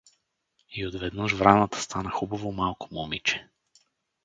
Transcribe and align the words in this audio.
И 0.71 0.83
отведнъж 0.87 1.31
враната 1.33 1.81
стана 1.81 2.11
хубаво 2.11 2.51
малко 2.51 2.87
момиче. 2.91 3.49